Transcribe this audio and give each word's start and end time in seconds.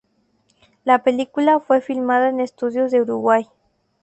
La 0.83 1.03
película 1.03 1.59
fue 1.59 1.79
filmada 1.79 2.29
en 2.29 2.39
estudios 2.39 2.89
de 2.91 3.01
Uruguay. 3.03 3.45